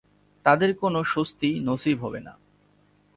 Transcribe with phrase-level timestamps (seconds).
[0.45, 2.33] তাদের কোন স্বস্তি নসীব হবে না।